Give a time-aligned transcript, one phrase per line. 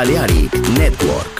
[0.00, 1.39] Balearic Network.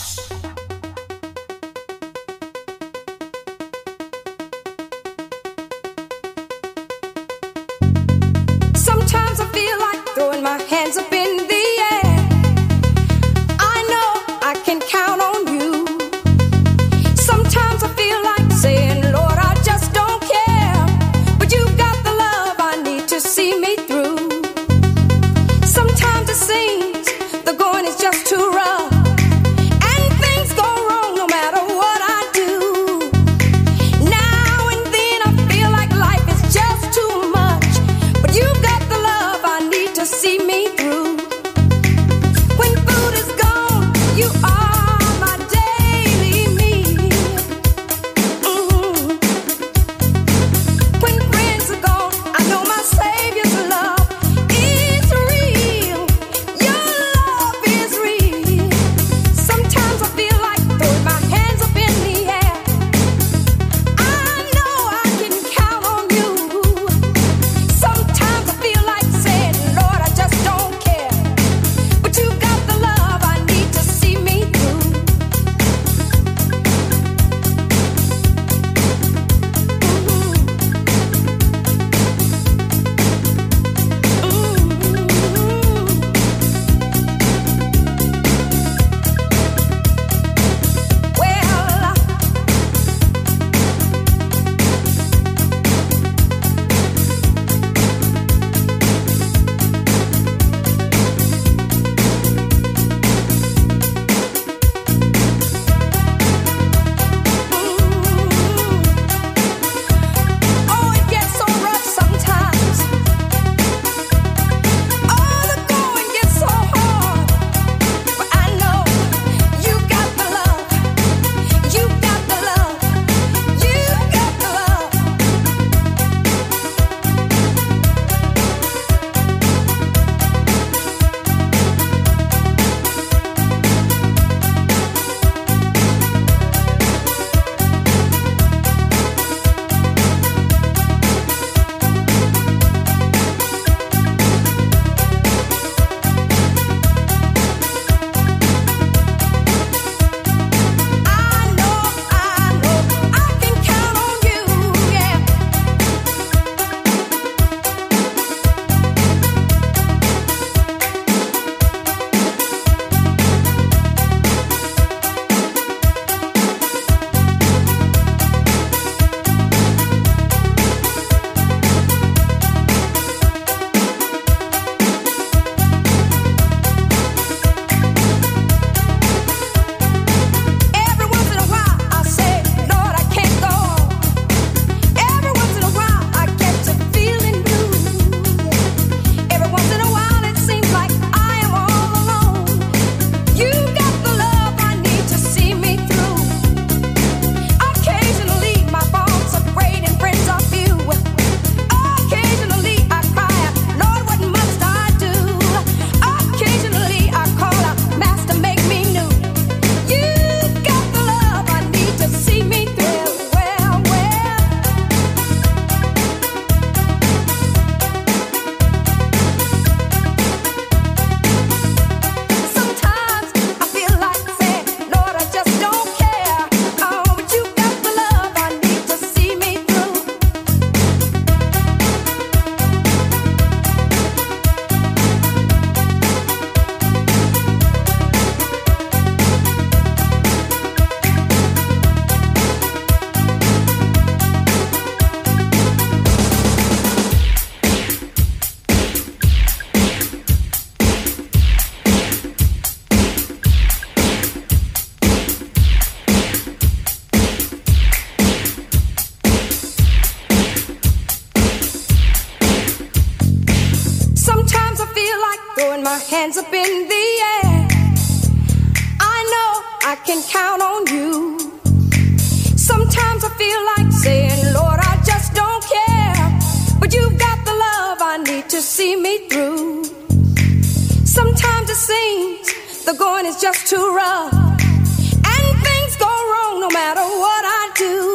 [282.01, 284.33] things, the going is just too rough.
[284.33, 288.10] And things go wrong no matter what I do.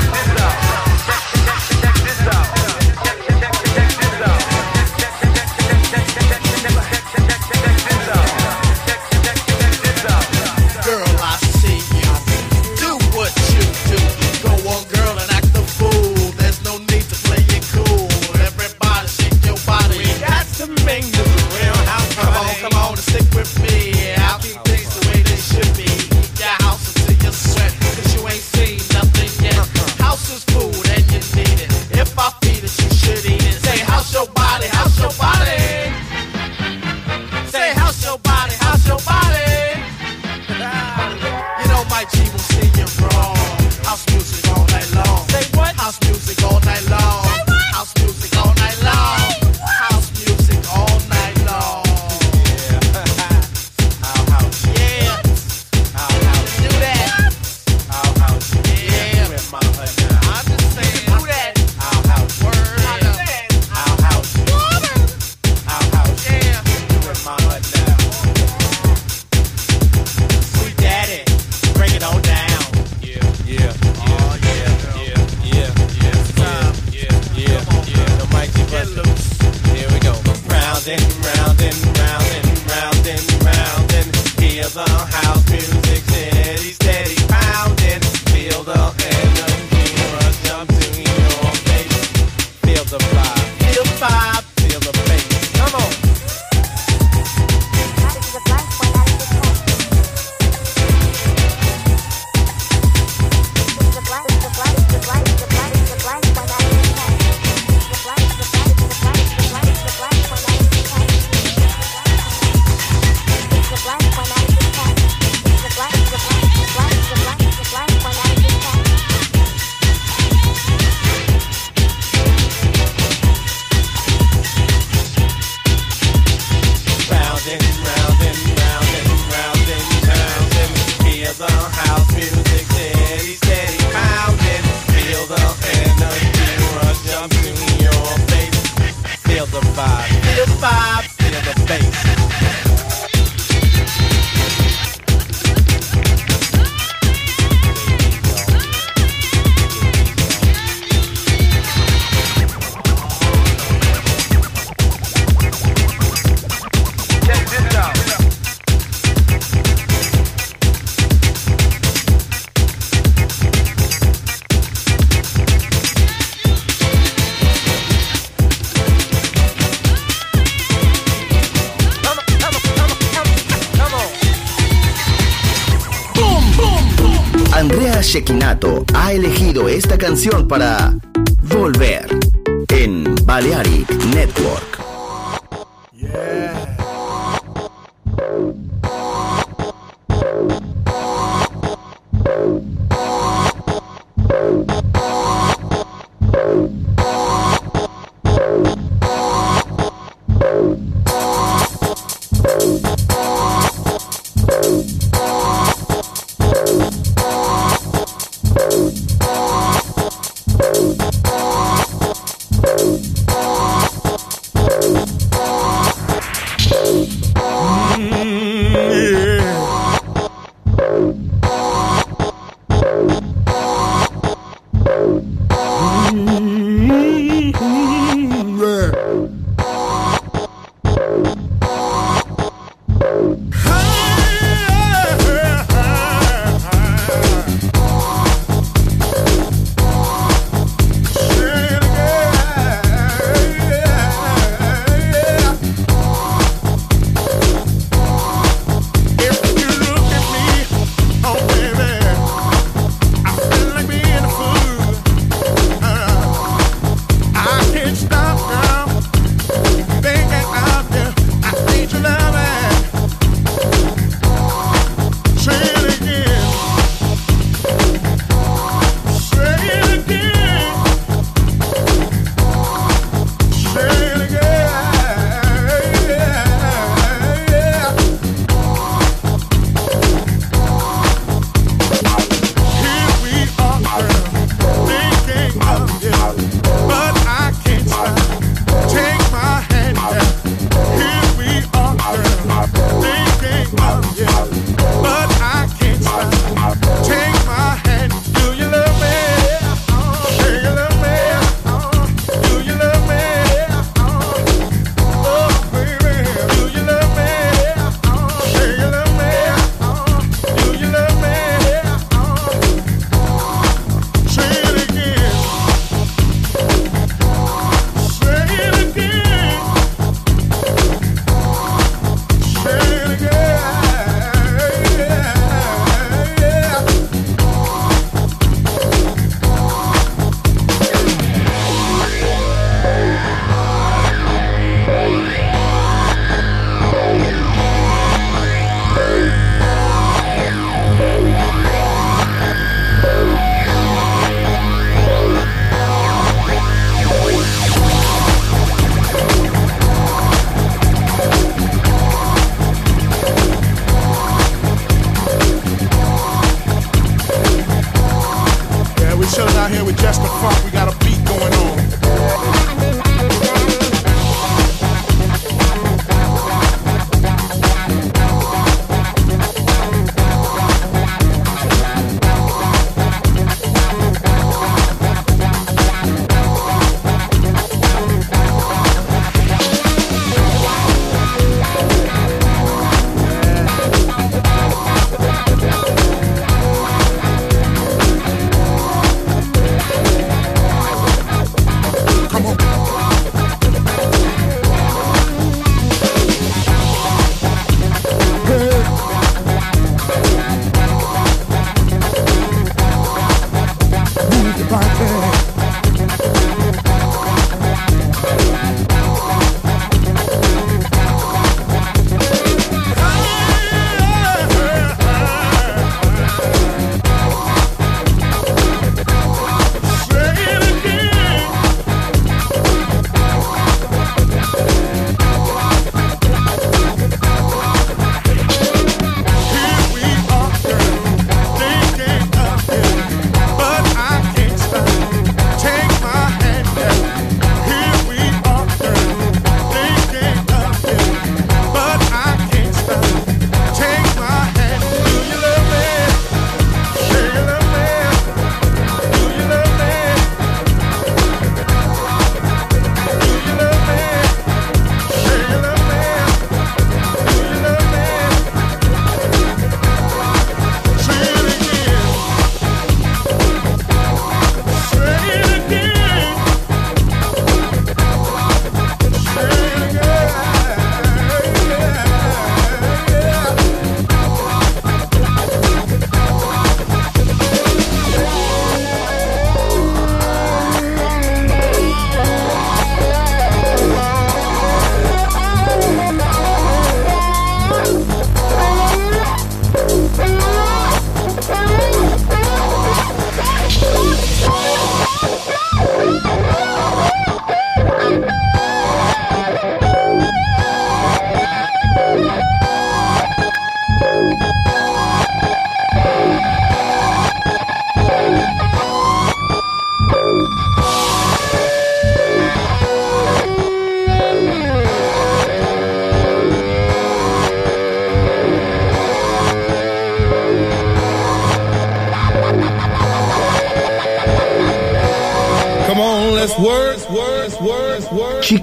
[0.00, 0.67] check this out.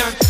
[0.00, 0.29] attention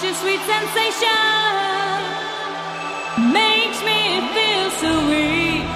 [0.00, 1.08] Such a sweet sensation
[3.32, 5.66] makes me feel so weak.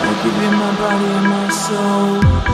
[0.00, 2.53] I give you my body and my soul.